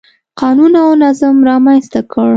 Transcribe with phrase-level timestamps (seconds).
[0.41, 2.29] قانون او نظم رامنځته کړ.